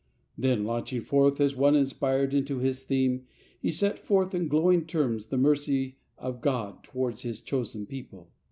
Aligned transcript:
Then, 0.35 0.63
launching 0.63 1.01
forth 1.01 1.39
as 1.39 1.55
one 1.55 1.75
inspired 1.75 2.33
into 2.33 2.57
his 2.57 2.81
theme, 2.81 3.27
he 3.59 3.71
set 3.71 3.99
forth 3.99 4.33
in 4.33 4.47
glowing 4.47 4.87
terms 4.87 5.27
the 5.27 5.37
mercy 5.37 5.99
of 6.17 6.41
God 6.41 6.83
towards 6.83 7.21
His 7.21 7.39
chosen 7.39 7.85
people. 7.85 8.31